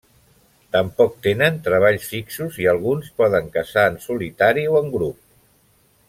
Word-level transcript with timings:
Tampoc 0.75 1.17
tenen 1.27 1.59
treballs 1.67 2.07
fixos 2.13 2.57
i 2.63 2.69
alguns 2.73 3.11
poden 3.23 3.51
caçar 3.59 3.83
en 3.93 3.99
solitari 4.11 4.63
o 4.75 4.81
en 4.85 4.89
grup. 4.99 5.21